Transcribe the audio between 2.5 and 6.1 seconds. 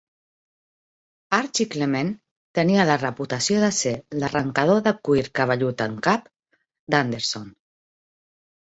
tenia la reputació de ser "l'arrencador de cuir cabellut en